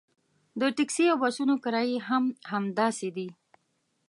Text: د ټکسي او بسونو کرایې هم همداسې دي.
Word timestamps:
د 0.59 0.61
ټکسي 0.77 1.05
او 1.11 1.17
بسونو 1.21 1.55
کرایې 1.63 1.97
هم 2.07 2.23
همداسې 2.51 3.09
دي. 3.15 3.27